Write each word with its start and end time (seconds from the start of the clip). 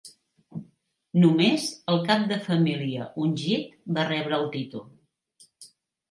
Només 1.23 1.65
el 1.93 1.99
cap 2.07 2.23
de 2.31 2.39
família 2.47 3.05
ungit 3.25 3.75
va 3.99 4.05
rebre 4.07 4.39
el 4.39 4.47
títol. 4.57 4.83